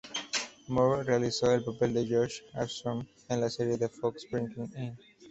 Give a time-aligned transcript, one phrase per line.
[0.67, 4.97] Moore realizó el papel de Josh Armstrong en la serie de Fox, "Breaking In".